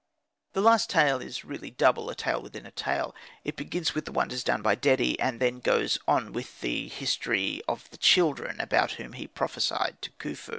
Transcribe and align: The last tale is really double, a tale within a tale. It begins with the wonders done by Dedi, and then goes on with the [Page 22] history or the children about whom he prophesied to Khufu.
The 0.53 0.61
last 0.61 0.89
tale 0.89 1.19
is 1.21 1.45
really 1.45 1.69
double, 1.69 2.09
a 2.09 2.15
tale 2.15 2.41
within 2.41 2.65
a 2.65 2.71
tale. 2.71 3.13
It 3.43 3.55
begins 3.55 3.93
with 3.93 4.05
the 4.05 4.11
wonders 4.11 4.43
done 4.43 4.63
by 4.63 4.73
Dedi, 4.75 5.15
and 5.19 5.39
then 5.39 5.59
goes 5.59 5.99
on 6.07 6.33
with 6.33 6.59
the 6.61 6.85
[Page 6.85 6.89
22] 6.93 6.99
history 6.99 7.61
or 7.67 7.77
the 7.91 7.97
children 7.97 8.59
about 8.59 8.93
whom 8.93 9.13
he 9.13 9.27
prophesied 9.27 10.01
to 10.01 10.09
Khufu. 10.17 10.49